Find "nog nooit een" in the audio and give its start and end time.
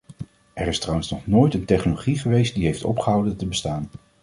1.11-1.65